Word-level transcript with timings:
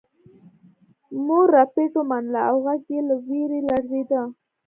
مور 1.25 1.45
ربیټ 1.55 1.93
ومنله 1.97 2.41
او 2.49 2.55
غږ 2.65 2.81
یې 2.93 2.99
له 3.09 3.15
ویرې 3.27 3.59
لړزیده 3.67 4.21